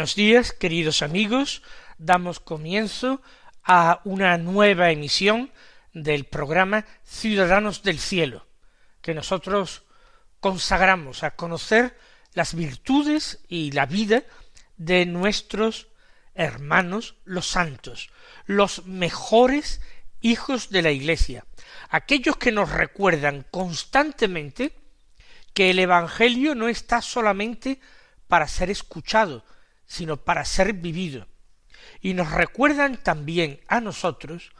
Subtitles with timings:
[0.00, 1.62] Buenos días, queridos amigos.
[1.98, 3.20] Damos comienzo
[3.62, 5.52] a una nueva emisión
[5.92, 8.46] del programa Ciudadanos del Cielo,
[9.02, 9.82] que nosotros
[10.40, 11.98] consagramos a conocer
[12.32, 14.22] las virtudes y la vida
[14.78, 15.88] de nuestros
[16.34, 18.08] hermanos los santos,
[18.46, 19.82] los mejores
[20.22, 21.44] hijos de la Iglesia,
[21.90, 24.72] aquellos que nos recuerdan constantemente
[25.52, 27.80] que el Evangelio no está solamente
[28.28, 29.44] para ser escuchado,
[29.90, 31.26] sino para ser vivido.
[32.00, 34.52] Y nos recuerdan también a nosotros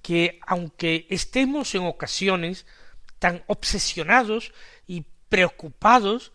[0.00, 2.64] que aunque estemos en ocasiones
[3.18, 4.54] tan obsesionados
[4.86, 6.32] y preocupados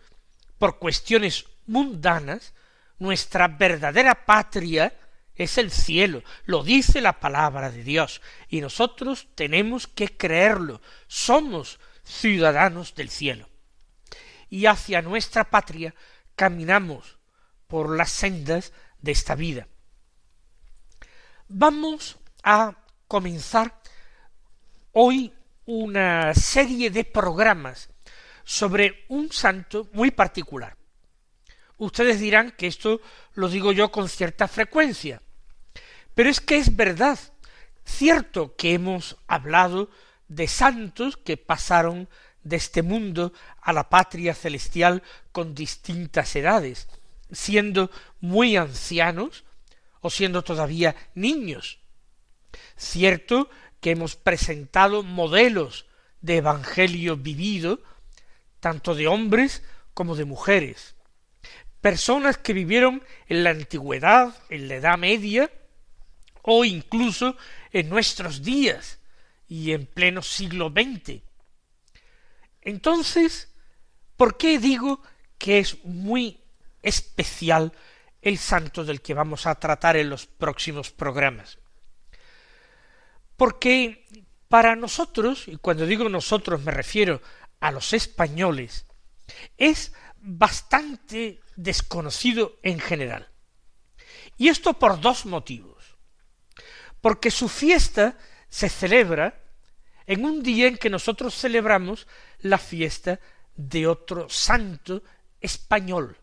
[0.59, 2.53] por cuestiones mundanas,
[2.99, 4.93] nuestra verdadera patria
[5.33, 11.79] es el cielo, lo dice la palabra de Dios, y nosotros tenemos que creerlo, somos
[12.03, 13.49] ciudadanos del cielo.
[14.47, 15.95] Y hacia nuestra patria
[16.35, 17.17] caminamos
[17.73, 19.67] por las sendas de esta vida.
[21.47, 23.81] Vamos a comenzar
[24.91, 25.33] hoy
[25.65, 27.89] una serie de programas
[28.43, 30.77] sobre un santo muy particular.
[31.79, 33.01] Ustedes dirán que esto
[33.33, 35.23] lo digo yo con cierta frecuencia,
[36.13, 37.17] pero es que es verdad,
[37.83, 39.89] cierto que hemos hablado
[40.27, 42.07] de santos que pasaron
[42.43, 45.01] de este mundo a la patria celestial
[45.31, 46.87] con distintas edades,
[47.33, 49.43] siendo muy ancianos
[50.01, 51.79] o siendo todavía niños.
[52.75, 53.49] Cierto
[53.81, 55.85] que hemos presentado modelos
[56.21, 57.81] de evangelio vivido,
[58.59, 59.63] tanto de hombres
[59.93, 60.95] como de mujeres,
[61.81, 65.51] personas que vivieron en la antigüedad, en la Edad Media,
[66.41, 67.35] o incluso
[67.71, 68.99] en nuestros días
[69.47, 71.21] y en pleno siglo XX,
[72.63, 73.49] entonces,
[74.15, 75.01] ¿por qué digo
[75.37, 76.39] que es muy
[76.83, 77.73] especial
[78.21, 81.57] el santo del que vamos a tratar en los próximos programas?
[83.35, 84.05] Porque
[84.47, 87.21] para nosotros, y cuando digo nosotros me refiero
[87.59, 88.85] a los españoles,
[89.57, 93.29] es bastante desconocido en general.
[94.37, 95.97] Y esto por dos motivos.
[97.01, 98.17] Porque su fiesta
[98.49, 99.41] se celebra
[100.05, 102.07] en un día en que nosotros celebramos
[102.39, 103.19] la fiesta
[103.55, 105.03] de otro santo
[105.39, 106.17] español,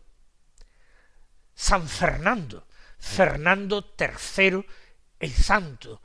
[1.61, 2.65] San Fernando,
[2.97, 4.65] Fernando III
[5.19, 6.01] el Santo,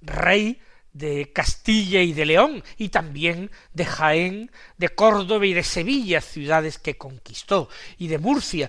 [0.00, 0.60] rey
[0.92, 6.78] de Castilla y de León, y también de Jaén, de Córdoba y de Sevilla, ciudades
[6.78, 7.68] que conquistó,
[7.98, 8.68] y de Murcia,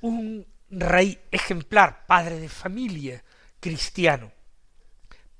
[0.00, 3.22] un rey ejemplar, padre de familia,
[3.60, 4.32] cristiano,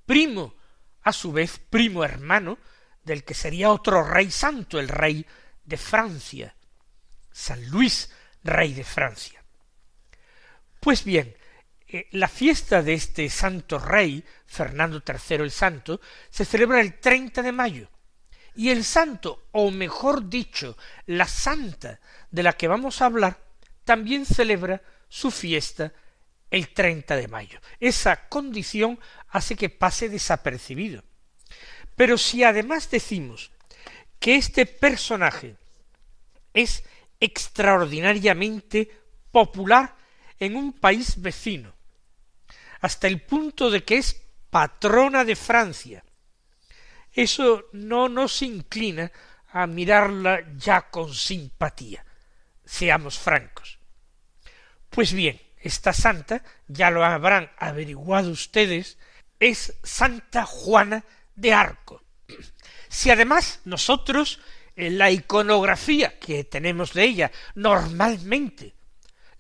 [0.06, 0.54] primo,
[1.02, 2.58] a su vez primo hermano
[3.02, 5.26] del que sería otro rey santo, el rey
[5.64, 6.54] de Francia,
[7.32, 8.12] San Luis,
[8.44, 9.43] rey de Francia.
[10.84, 11.34] Pues bien,
[11.88, 15.98] eh, la fiesta de este santo rey, Fernando III el Santo,
[16.28, 17.88] se celebra el 30 de mayo,
[18.54, 20.76] y el santo, o mejor dicho,
[21.06, 22.00] la santa
[22.30, 23.38] de la que vamos a hablar,
[23.84, 25.90] también celebra su fiesta
[26.50, 27.60] el 30 de mayo.
[27.80, 31.02] Esa condición hace que pase desapercibido.
[31.96, 33.52] Pero si además decimos
[34.20, 35.56] que este personaje
[36.52, 36.84] es
[37.20, 38.90] extraordinariamente
[39.32, 40.03] popular
[40.38, 41.74] en un país vecino,
[42.80, 44.20] hasta el punto de que es
[44.50, 46.04] patrona de Francia,
[47.12, 49.10] eso no nos inclina
[49.52, 52.04] a mirarla ya con simpatía,
[52.64, 53.78] seamos francos.
[54.90, 58.98] Pues bien, esta santa, ya lo habrán averiguado ustedes,
[59.40, 61.04] es Santa Juana
[61.34, 62.02] de arco.
[62.88, 64.40] Si además nosotros
[64.76, 68.74] en la iconografía que tenemos de ella normalmente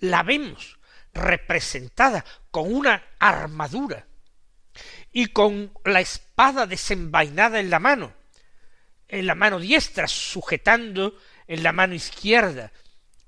[0.00, 0.78] la vemos
[1.14, 4.06] representada con una armadura
[5.12, 8.12] y con la espada desenvainada en la mano,
[9.08, 11.16] en la mano diestra sujetando
[11.46, 12.72] en la mano izquierda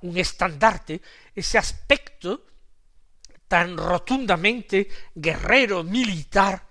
[0.01, 1.01] un estandarte,
[1.35, 2.47] ese aspecto
[3.49, 6.67] tan rotundamente guerrero, militar,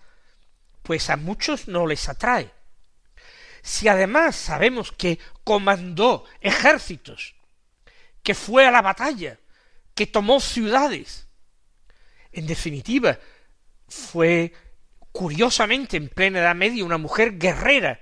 [0.84, 2.52] pues a muchos no les atrae.
[3.62, 7.36] Si además sabemos que comandó ejércitos,
[8.22, 9.40] que fue a la batalla,
[9.96, 11.28] que tomó ciudades,
[12.32, 13.18] en definitiva,
[13.88, 14.54] fue
[15.12, 18.02] curiosamente en plena Edad Media una mujer guerrera,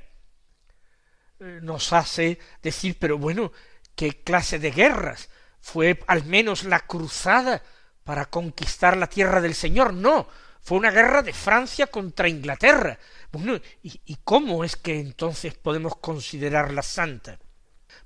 [1.40, 3.52] eh, nos hace decir, pero bueno,
[3.96, 5.30] ¿qué clase de guerras?
[5.62, 7.62] ¿Fue al menos la cruzada
[8.04, 9.94] para conquistar la tierra del Señor?
[9.94, 10.28] No,
[10.62, 12.98] fue una guerra de Francia contra Inglaterra.
[13.32, 17.38] Bueno, ¿y, y cómo es que entonces podemos considerarla santa?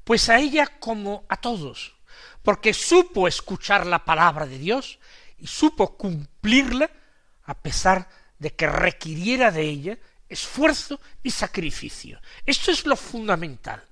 [0.03, 1.96] Pues a ella como a todos,
[2.43, 4.99] porque supo escuchar la palabra de Dios
[5.37, 6.89] y supo cumplirla
[7.43, 8.09] a pesar
[8.39, 9.97] de que requiriera de ella
[10.29, 12.19] esfuerzo y sacrificio.
[12.45, 13.83] Esto es lo fundamental.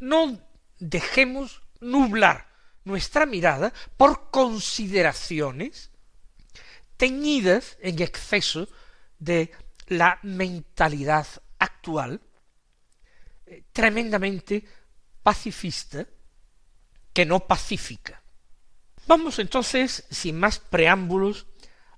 [0.00, 0.38] No
[0.78, 2.48] dejemos nublar
[2.84, 5.90] nuestra mirada por consideraciones
[6.96, 8.68] teñidas en exceso
[9.18, 9.52] de
[9.86, 11.26] la mentalidad
[11.58, 12.20] actual,
[13.46, 14.64] eh, tremendamente
[15.22, 16.06] pacifista,
[17.18, 18.22] que no pacífica.
[19.08, 21.48] Vamos entonces, sin más preámbulos,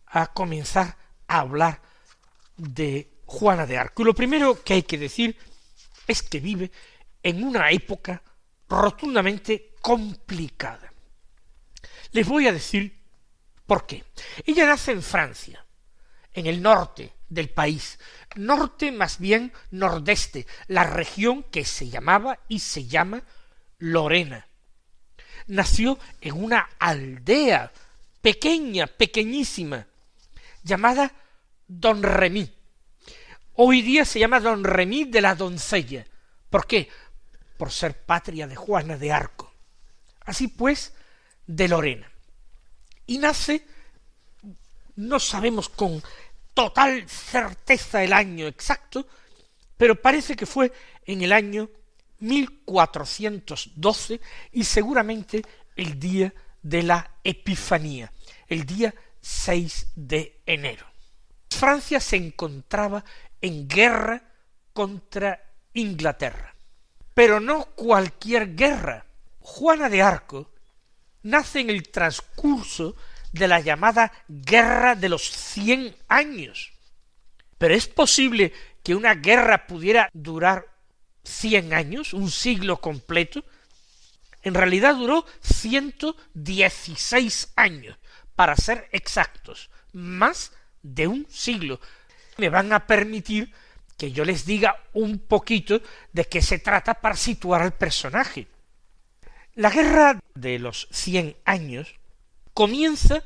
[0.07, 0.97] a comenzar
[1.29, 1.83] a hablar
[2.57, 4.03] de Juana de Arco.
[4.03, 5.37] lo primero que hay que decir
[6.07, 6.71] es que vive
[7.23, 8.23] en una época
[8.67, 10.91] rotundamente complicada.
[12.13, 13.03] Les voy a decir
[13.67, 14.03] por qué.
[14.47, 15.67] Ella nace en Francia,
[16.33, 17.99] en el norte del país,
[18.37, 23.23] norte más bien nordeste, la región que se llamaba y se llama
[23.77, 24.47] Lorena.
[25.51, 27.71] Nació en una aldea
[28.23, 29.87] pequeña, pequeñísima,
[30.63, 31.13] llamada
[31.69, 32.51] Don Remí.
[33.55, 36.07] Hoy día se llama Don Remí de la Doncella.
[36.49, 36.89] ¿Por qué?
[37.61, 39.53] por ser patria de Juana de Arco.
[40.25, 40.95] Así pues,
[41.47, 42.11] de Lorena.
[43.07, 43.67] Y nace,
[44.97, 46.03] no sabemos con
[46.55, 49.07] total certeza el año exacto,
[49.77, 50.73] pero parece que fue
[51.05, 51.69] en el año
[52.21, 54.21] 1412
[54.53, 55.43] y seguramente
[55.77, 56.33] el día
[56.63, 58.13] de la Epifanía,
[58.49, 60.87] el día 6 de enero.
[61.51, 63.05] Francia se encontraba
[63.41, 64.23] en guerra
[64.73, 65.41] contra
[65.75, 66.55] Inglaterra
[67.21, 69.05] pero no cualquier guerra.
[69.41, 70.53] Juana de Arco
[71.23, 72.97] nace en el transcurso
[73.31, 76.73] de la llamada Guerra de los Cien Años.
[77.59, 80.67] Pero es posible que una guerra pudiera durar
[81.25, 83.45] cien años, un siglo completo.
[84.43, 87.97] En realidad duró ciento dieciséis años,
[88.35, 90.53] para ser exactos, más
[90.83, 91.81] de un siglo.
[92.39, 93.53] Me van a permitir
[93.99, 95.83] que yo les diga un poquito
[96.13, 98.49] de qué se trata para situar al personaje.
[99.55, 101.97] La guerra de los cien años
[102.55, 103.23] comienza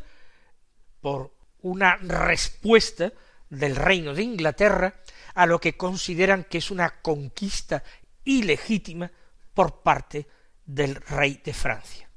[1.00, 3.13] por una respuesta
[3.51, 4.94] del reino de Inglaterra
[5.34, 7.82] a lo que consideran que es una conquista
[8.24, 9.10] ilegítima
[9.53, 10.29] por parte
[10.64, 12.08] del rey de Francia.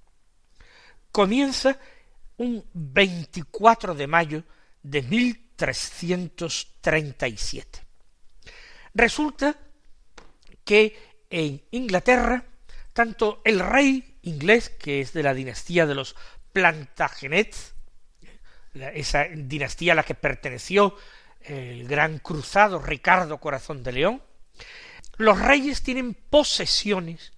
[1.11, 1.77] Comienza
[2.37, 4.43] un 24 de mayo
[4.81, 7.85] de 1337.
[8.93, 9.59] Resulta
[10.63, 10.95] que
[11.29, 12.45] en Inglaterra,
[12.93, 16.15] tanto el rey inglés, que es de la dinastía de los
[16.53, 17.73] Plantagenets,
[18.73, 20.95] esa dinastía a la que perteneció
[21.47, 24.23] el gran cruzado Ricardo Corazón de León,
[25.17, 27.33] los reyes tienen posesiones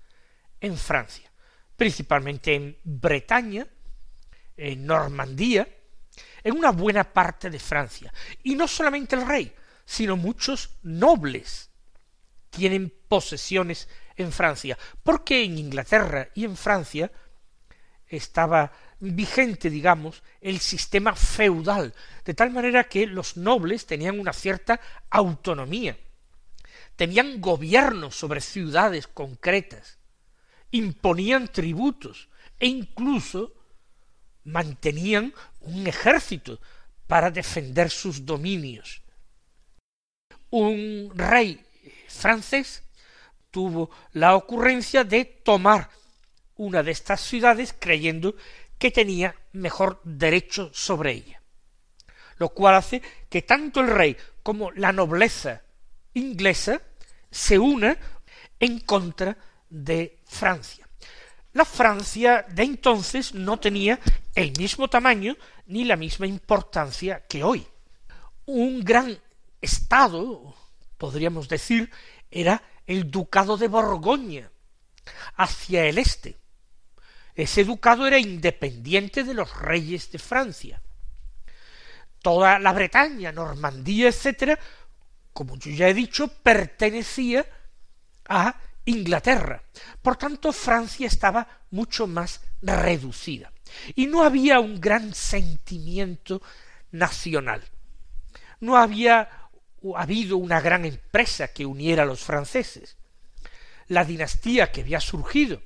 [0.60, 1.32] en Francia,
[1.76, 3.68] principalmente en Bretaña,
[4.58, 5.68] en Normandía,
[6.44, 8.12] en una buena parte de Francia.
[8.44, 9.54] Y no solamente el rey,
[9.86, 11.70] sino muchos nobles
[12.50, 17.12] tienen posesiones en Francia, porque en Inglaterra y en Francia
[18.08, 21.94] estaba vigente, digamos, el sistema feudal,
[22.26, 24.80] de tal manera que los nobles tenían una cierta
[25.10, 25.98] autonomía,
[26.96, 29.98] tenían gobierno sobre ciudades concretas,
[30.72, 32.30] imponían tributos
[32.60, 33.54] e incluso
[34.44, 36.60] mantenían un ejército
[37.08, 39.02] para defender sus dominios.
[40.52, 41.64] Un rey
[42.08, 42.84] francés
[43.52, 45.90] tuvo la ocurrencia de tomar
[46.58, 48.36] una de estas ciudades creyendo
[48.80, 51.42] que tenía mejor derecho sobre ella,
[52.38, 55.62] lo cual hace que tanto el rey como la nobleza
[56.14, 56.82] inglesa
[57.30, 57.96] se una
[58.60, 59.38] en contra
[59.70, 60.88] de Francia.
[61.54, 64.00] La Francia de entonces no tenía
[64.36, 67.66] el mismo tamaño ni la misma importancia que hoy.
[68.46, 69.20] Un gran
[69.62, 70.56] estado,
[70.98, 71.92] podríamos decir,
[72.32, 74.52] era el ducado de Borgoña,
[75.36, 76.38] hacia el este.
[77.40, 80.82] Ese ducado era independiente de los reyes de Francia.
[82.22, 84.60] Toda la Bretaña, Normandía, etcétera,
[85.32, 87.46] como yo ya he dicho, pertenecía
[88.28, 89.64] a Inglaterra.
[90.02, 93.54] Por tanto, Francia estaba mucho más reducida.
[93.96, 96.42] Y no había un gran sentimiento
[96.92, 97.64] nacional.
[98.60, 99.48] No había
[99.96, 102.98] habido una gran empresa que uniera a los franceses.
[103.88, 105.62] La dinastía que había surgido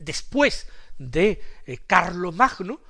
[0.00, 0.66] después
[0.98, 2.80] de eh, Carlo Magno,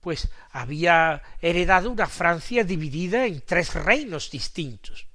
[0.00, 5.06] pues había heredado una Francia dividida en tres reinos distintos.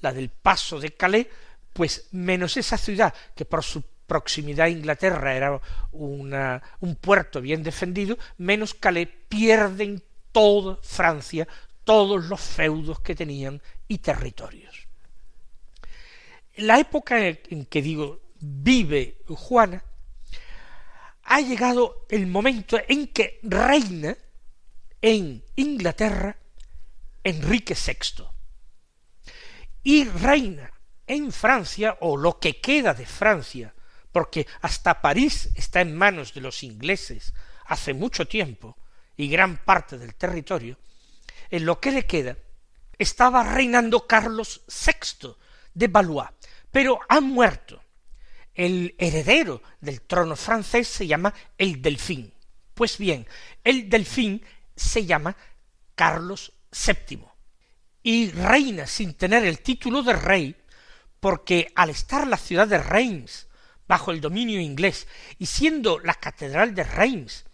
[0.00, 1.26] la del paso de Calais,
[1.74, 5.60] pues menos esa ciudad que por su proximidad a Inglaterra era
[5.92, 11.46] un puerto bien defendido, menos Calais pierden toda Francia,
[11.84, 14.88] todos los feudos que tenían y territorios.
[16.56, 19.84] La época en que digo vive Juana,
[21.22, 24.16] ha llegado el momento en que reina
[25.00, 26.36] en Inglaterra
[27.22, 28.24] Enrique VI
[29.82, 30.72] y reina
[31.06, 33.74] en Francia o lo que queda de Francia
[34.18, 37.32] porque hasta París está en manos de los ingleses
[37.66, 38.76] hace mucho tiempo
[39.16, 40.76] y gran parte del territorio,
[41.50, 42.36] en lo que le queda
[42.98, 45.36] estaba reinando Carlos VI
[45.72, 46.30] de Valois,
[46.72, 47.80] pero ha muerto.
[48.56, 52.34] El heredero del trono francés se llama el Delfín.
[52.74, 53.24] Pues bien,
[53.62, 54.42] el Delfín
[54.74, 55.36] se llama
[55.94, 57.22] Carlos VII
[58.02, 60.56] y reina sin tener el título de rey
[61.20, 63.47] porque al estar la ciudad de Reims
[63.88, 67.44] bajo el dominio inglés y siendo la catedral de Reims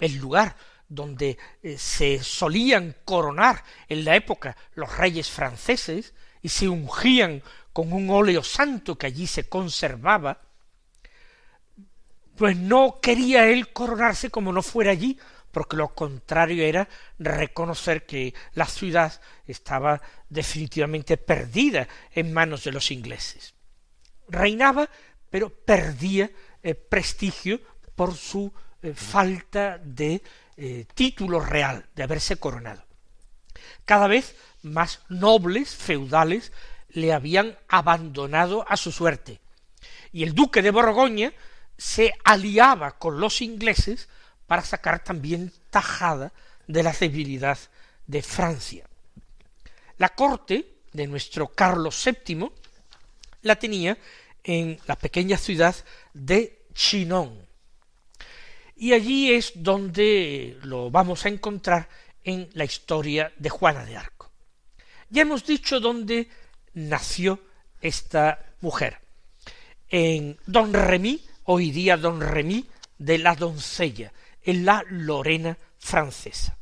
[0.00, 0.56] el lugar
[0.88, 7.92] donde eh, se solían coronar en la época los reyes franceses y se ungían con
[7.92, 10.40] un óleo santo que allí se conservaba,
[12.36, 15.18] pues no quería él coronarse como no fuera allí,
[15.50, 16.88] porque lo contrario era
[17.18, 23.54] reconocer que la ciudad estaba definitivamente perdida en manos de los ingleses.
[24.28, 24.88] Reinaba,
[25.36, 26.30] pero perdía
[26.62, 27.60] eh, prestigio
[27.94, 28.50] por su
[28.80, 30.22] eh, falta de
[30.56, 32.82] eh, título real, de haberse coronado.
[33.84, 36.52] Cada vez más nobles feudales
[36.88, 39.38] le habían abandonado a su suerte,
[40.10, 41.34] y el duque de Borgoña
[41.76, 44.08] se aliaba con los ingleses
[44.46, 46.32] para sacar también tajada
[46.66, 47.58] de la debilidad
[48.06, 48.88] de Francia.
[49.98, 52.50] La corte de nuestro Carlos VII
[53.42, 53.98] la tenía
[54.46, 55.74] en la pequeña ciudad
[56.14, 57.46] de Chinon.
[58.76, 61.88] Y allí es donde lo vamos a encontrar
[62.22, 64.30] en la historia de Juana de Arco.
[65.10, 66.28] Ya hemos dicho dónde
[66.74, 67.40] nació
[67.80, 69.00] esta mujer.
[69.88, 72.66] En Don Remy, hoy día Don Remy
[72.98, 74.12] de la doncella,
[74.42, 76.56] en la Lorena francesa.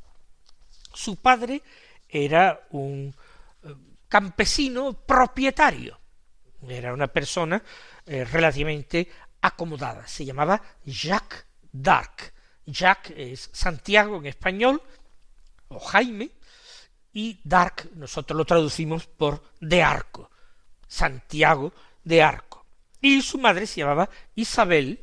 [0.94, 1.60] Su padre
[2.08, 3.14] era un
[3.62, 3.74] eh,
[4.08, 5.98] campesino propietario,
[6.70, 7.62] era una persona
[8.06, 9.08] eh, relativamente
[9.40, 12.32] acomodada, se llamaba Jacques d'Arc.
[12.66, 14.82] Jacques es Santiago en español,
[15.68, 16.30] o Jaime,
[17.12, 20.30] y Dark nosotros lo traducimos por de Arco,
[20.86, 22.66] Santiago de Arco.
[23.00, 25.00] Y su madre se llamaba Isabel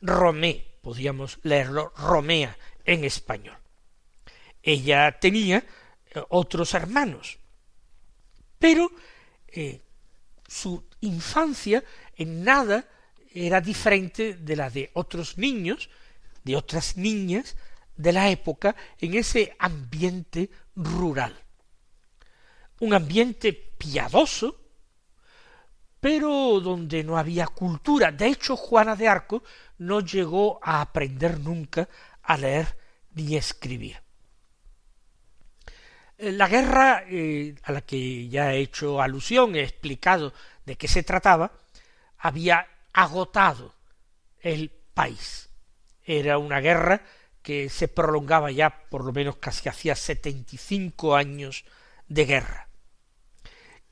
[0.00, 3.56] Romé, podríamos leerlo Romea en español.
[4.62, 7.38] Ella tenía eh, otros hermanos,
[8.58, 8.90] pero
[9.48, 9.80] eh,
[10.52, 11.82] su infancia
[12.14, 12.86] en nada
[13.32, 15.88] era diferente de la de otros niños,
[16.44, 17.56] de otras niñas
[17.96, 21.34] de la época en ese ambiente rural.
[22.80, 24.60] Un ambiente piadoso,
[25.98, 28.12] pero donde no había cultura.
[28.12, 29.42] De hecho, Juana de Arco
[29.78, 31.88] no llegó a aprender nunca
[32.22, 32.76] a leer
[33.14, 34.02] ni escribir.
[36.22, 40.32] La guerra eh, a la que ya he hecho alusión, he explicado
[40.64, 41.50] de qué se trataba,
[42.16, 43.74] había agotado
[44.38, 45.50] el país.
[46.04, 47.02] Era una guerra
[47.42, 51.64] que se prolongaba ya por lo menos casi hacía setenta y cinco años
[52.06, 52.68] de guerra.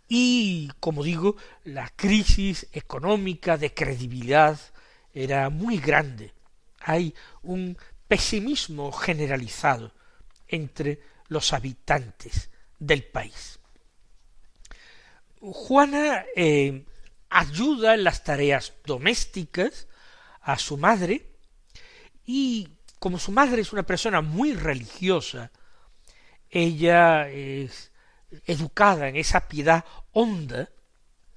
[0.07, 1.35] Y, como digo,
[1.65, 4.57] la crisis económica de credibilidad
[5.13, 6.33] era muy grande.
[6.79, 9.93] Hay un pesimismo generalizado
[10.47, 13.59] entre los habitantes del país.
[15.41, 16.85] Juana eh,
[17.31, 19.89] ayuda en las tareas domésticas
[20.43, 21.39] a su madre
[22.27, 22.69] y
[22.99, 25.51] como su madre es una persona muy religiosa,
[26.51, 27.93] ella es
[28.45, 30.69] educada en esa piedad honda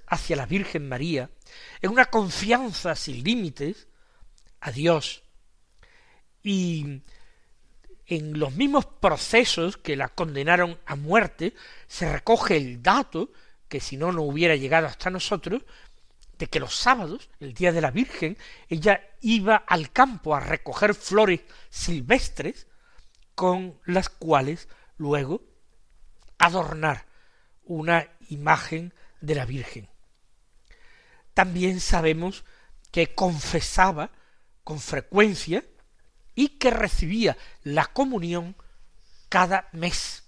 [0.06, 1.30] hacia la Virgen María,
[1.80, 3.88] en una confianza sin límites
[4.60, 5.22] a Dios
[6.42, 7.00] y
[8.06, 11.54] en los mismos procesos que la condenaron a muerte
[11.86, 13.30] se recoge el dato
[13.68, 15.62] que si no no hubiera llegado hasta nosotros
[16.38, 18.36] de que los sábados, el día de la Virgen,
[18.68, 21.40] ella iba al campo a recoger flores
[21.70, 22.66] silvestres
[23.34, 25.42] con las cuales luego
[26.38, 27.06] adornar
[27.64, 29.88] una imagen de la Virgen.
[31.32, 32.44] También sabemos
[32.90, 34.10] que confesaba
[34.62, 35.64] con frecuencia
[36.34, 38.56] y que recibía la comunión
[39.28, 40.24] cada mes.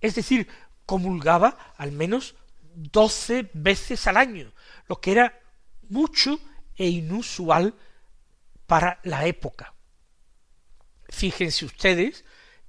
[0.00, 0.48] Es decir,
[0.86, 2.34] comulgaba al menos
[2.74, 4.52] doce veces al año,
[4.88, 5.40] lo que era
[5.88, 6.38] mucho
[6.76, 7.74] e inusual
[8.66, 9.74] para la época.
[11.08, 12.24] Fíjense ustedes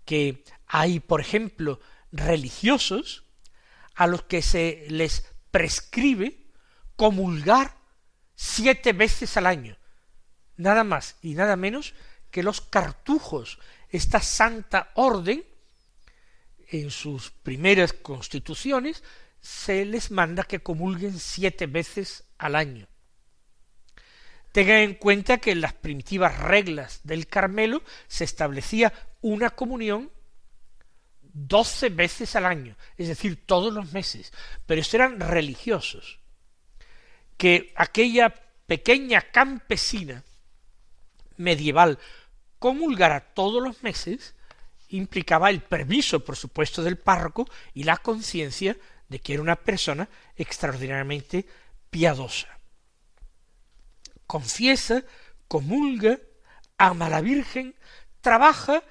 [0.06, 1.80] que hay, por ejemplo,
[2.12, 3.24] religiosos
[3.96, 6.48] a los que se les prescribe
[6.96, 7.78] comulgar
[8.36, 9.78] siete veces al año,
[10.58, 11.94] nada más y nada menos
[12.34, 15.46] que los cartujos, esta santa orden,
[16.68, 19.04] en sus primeras constituciones,
[19.40, 22.88] se les manda que comulguen siete veces al año.
[24.52, 28.92] Tengan en cuenta que en las primitivas reglas del Carmelo se establecía
[29.22, 30.12] una comunión
[31.22, 34.34] doce veces al año, es decir, todos los meses,
[34.66, 36.18] pero estos eran religiosos,
[37.38, 38.34] que aquella
[38.66, 40.24] pequeña campesina
[41.38, 42.00] medieval
[42.64, 44.36] comulgara todos los meses
[44.88, 48.78] implicaba el permiso, por supuesto, del párroco y la conciencia
[49.10, 51.46] de que era una persona extraordinariamente
[51.90, 52.48] piadosa.
[54.26, 55.04] Confiesa,
[55.50, 56.20] comulga,
[56.78, 57.76] ama a la Virgen,
[58.22, 58.82] trabaja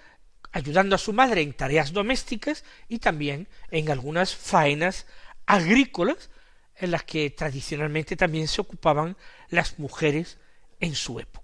[0.50, 5.06] ayudando a su madre en tareas domésticas y también en algunas faenas
[5.46, 6.28] agrícolas
[6.76, 9.16] en las que tradicionalmente también se ocupaban
[9.48, 10.36] las mujeres
[10.78, 11.41] en su época.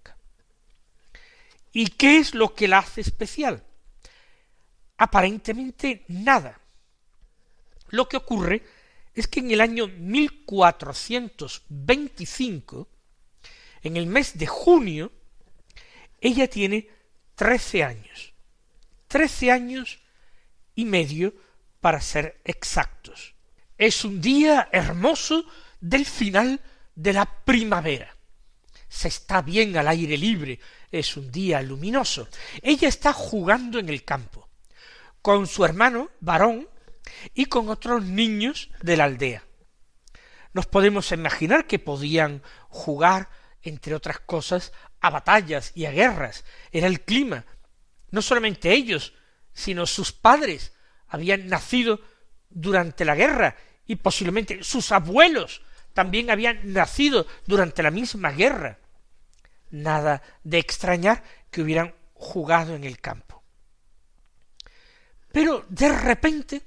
[1.73, 3.65] ¿Y qué es lo que la hace especial?
[4.97, 6.61] Aparentemente nada.
[7.91, 8.63] Lo que ocurre
[9.15, 12.89] es que en el año 1425,
[13.83, 15.11] en el mes de junio,
[16.21, 16.89] ella tiene
[17.35, 18.33] trece años.
[19.07, 19.99] Trece años
[20.75, 21.35] y medio
[21.81, 23.35] para ser exactos.
[23.77, 25.45] Es un día hermoso
[25.81, 26.61] del final
[26.95, 28.17] de la primavera.
[28.89, 30.59] Se está bien al aire libre,
[30.91, 32.29] es un día luminoso.
[32.63, 34.49] Ella está jugando en el campo,
[35.23, 36.69] con su hermano varón
[37.35, 39.45] y con otros niños de la aldea.
[40.53, 43.29] Nos podemos imaginar que podían jugar,
[43.63, 46.45] entre otras cosas, a batallas y a guerras.
[46.73, 47.45] Era el clima.
[48.11, 49.13] No solamente ellos,
[49.53, 50.73] sino sus padres
[51.09, 52.01] habían nacido
[52.49, 58.79] durante la guerra y posiblemente sus abuelos también habían nacido durante la misma guerra
[59.71, 63.43] nada de extrañar que hubieran jugado en el campo.
[65.33, 66.63] Pero de repente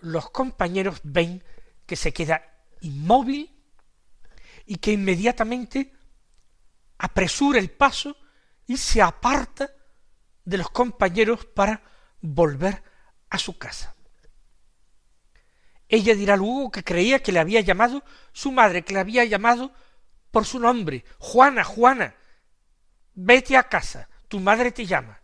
[0.00, 1.42] los compañeros ven
[1.86, 2.42] que se queda
[2.80, 3.50] inmóvil
[4.66, 5.92] y que inmediatamente
[6.98, 8.16] apresura el paso
[8.66, 9.70] y se aparta
[10.44, 11.82] de los compañeros para
[12.20, 12.82] volver
[13.30, 13.94] a su casa.
[15.88, 18.02] Ella dirá luego que creía que le había llamado
[18.32, 19.72] su madre, que le había llamado
[20.34, 22.12] por su nombre, Juana, Juana,
[23.14, 25.20] vete a casa, tu madre te llama.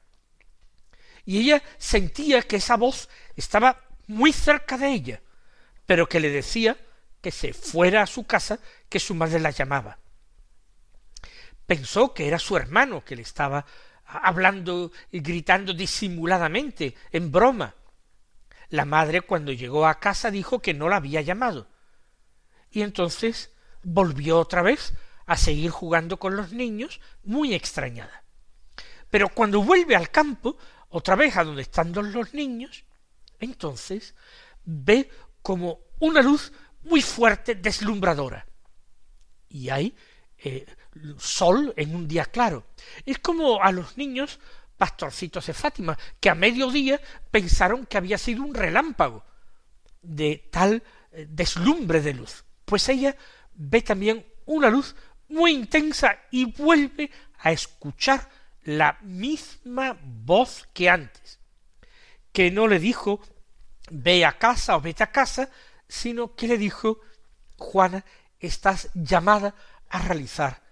[1.25, 5.21] Y ella sentía que esa voz estaba muy cerca de ella,
[5.85, 6.77] pero que le decía
[7.21, 9.99] que se fuera a su casa, que su madre la llamaba.
[11.67, 13.67] Pensó que era su hermano que le estaba
[14.05, 17.75] hablando y gritando disimuladamente, en broma.
[18.69, 21.67] La madre cuando llegó a casa dijo que no la había llamado.
[22.71, 23.51] Y entonces
[23.83, 24.95] volvió otra vez
[25.27, 28.25] a seguir jugando con los niños, muy extrañada.
[29.11, 30.57] Pero cuando vuelve al campo,
[30.89, 32.85] otra vez a donde están los niños,
[33.39, 34.15] entonces
[34.65, 35.09] ve
[35.43, 38.47] como una luz muy fuerte, deslumbradora.
[39.49, 39.95] Y hay
[40.39, 40.67] eh,
[41.19, 42.67] sol en un día claro.
[43.05, 44.39] Es como a los niños
[44.77, 49.25] pastorcitos de Fátima, que a mediodía pensaron que había sido un relámpago
[50.01, 52.45] de tal eh, deslumbre de luz.
[52.65, 53.15] Pues ella
[53.55, 54.95] ve también una luz
[55.29, 58.29] muy intensa y vuelve a escuchar
[58.65, 61.39] la misma voz que antes,
[62.33, 63.21] que no le dijo
[63.91, 65.51] ve a casa o vete a casa,
[65.89, 67.01] sino que le dijo
[67.57, 68.05] Juana,
[68.39, 69.55] estás llamada
[69.89, 70.63] a realizar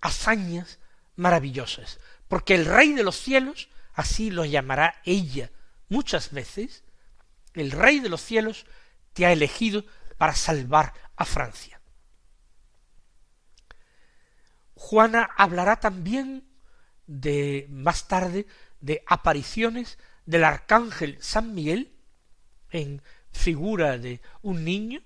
[0.00, 0.78] hazañas
[1.16, 1.98] maravillosas,
[2.28, 5.50] porque el Rey de los cielos, así lo llamará ella
[5.88, 6.84] muchas veces,
[7.54, 8.64] el Rey de los cielos
[9.12, 9.84] te ha elegido
[10.16, 11.79] para salvar a Francia.
[14.80, 16.48] Juana hablará también
[17.06, 18.46] de más tarde
[18.80, 21.96] de apariciones del arcángel San Miguel
[22.70, 25.02] en figura de un niño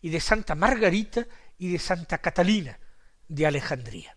[0.00, 1.26] y de Santa Margarita
[1.58, 2.78] y de Santa Catalina
[3.28, 4.16] de Alejandría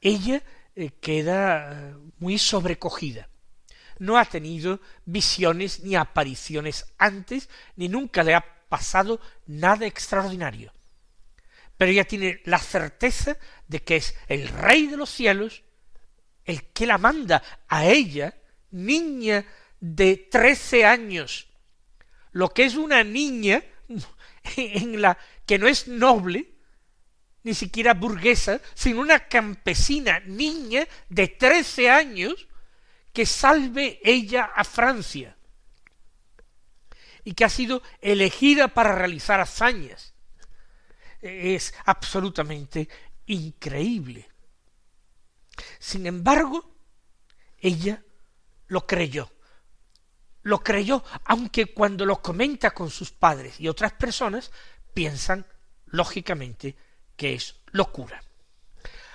[0.00, 0.42] ella
[0.74, 3.28] eh, queda eh, muy sobrecogida.
[3.98, 10.72] No ha tenido visiones ni apariciones antes, ni nunca le ha pasado nada extraordinario.
[11.80, 15.64] Pero ella tiene la certeza de que es el Rey de los cielos
[16.44, 18.36] el que la manda a ella,
[18.72, 19.46] niña
[19.80, 21.48] de trece años,
[22.32, 23.64] lo que es una niña
[24.58, 25.16] en la
[25.46, 26.52] que no es noble,
[27.44, 32.46] ni siquiera burguesa, sino una campesina niña de trece años
[33.14, 35.34] que salve ella a Francia
[37.24, 40.12] y que ha sido elegida para realizar hazañas.
[41.20, 42.88] Es absolutamente
[43.26, 44.28] increíble.
[45.78, 46.74] Sin embargo,
[47.58, 48.02] ella
[48.68, 49.30] lo creyó.
[50.42, 54.50] Lo creyó, aunque cuando lo comenta con sus padres y otras personas,
[54.94, 55.46] piensan,
[55.86, 56.76] lógicamente,
[57.16, 58.22] que es locura.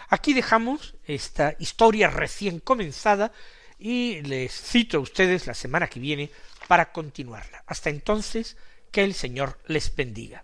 [0.10, 3.32] Aquí dejamos esta historia recién comenzada
[3.80, 6.32] y les cito a ustedes la semana que viene
[6.68, 7.64] para continuarla.
[7.66, 8.56] Hasta entonces,
[8.92, 10.44] que el Señor les bendiga.